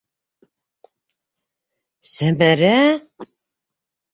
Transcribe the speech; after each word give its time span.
Сәмәрә?! 2.13 2.73